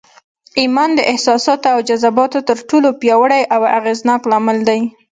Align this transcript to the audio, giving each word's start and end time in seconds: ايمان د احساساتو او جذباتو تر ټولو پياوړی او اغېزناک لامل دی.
ايمان 0.59 0.89
د 0.95 0.99
احساساتو 1.11 1.67
او 1.73 1.79
جذباتو 1.89 2.39
تر 2.49 2.57
ټولو 2.69 2.89
پياوړی 2.99 3.43
او 3.55 3.61
اغېزناک 3.77 4.21
لامل 4.31 4.57
دی. 4.69 4.81